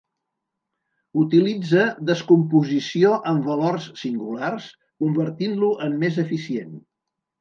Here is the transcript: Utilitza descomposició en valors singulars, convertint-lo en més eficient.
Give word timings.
Utilitza 1.23 1.83
descomposició 2.11 3.11
en 3.33 3.43
valors 3.49 3.85
singulars, 4.05 4.71
convertint-lo 5.05 5.71
en 5.89 5.99
més 6.07 6.19
eficient. 6.25 6.75